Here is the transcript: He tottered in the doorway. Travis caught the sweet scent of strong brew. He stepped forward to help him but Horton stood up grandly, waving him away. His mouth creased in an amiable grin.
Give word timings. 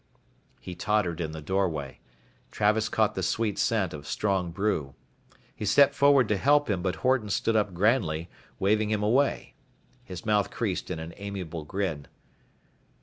He 0.59 0.73
tottered 0.73 1.21
in 1.21 1.31
the 1.31 1.43
doorway. 1.43 1.99
Travis 2.49 2.89
caught 2.89 3.13
the 3.13 3.21
sweet 3.21 3.59
scent 3.59 3.93
of 3.93 4.07
strong 4.07 4.49
brew. 4.49 4.95
He 5.55 5.63
stepped 5.63 5.93
forward 5.93 6.27
to 6.29 6.37
help 6.37 6.71
him 6.71 6.81
but 6.81 6.95
Horton 7.05 7.29
stood 7.29 7.55
up 7.55 7.71
grandly, 7.75 8.27
waving 8.57 8.89
him 8.89 9.03
away. 9.03 9.53
His 10.03 10.25
mouth 10.25 10.49
creased 10.49 10.89
in 10.89 10.97
an 10.97 11.13
amiable 11.17 11.65
grin. 11.65 12.07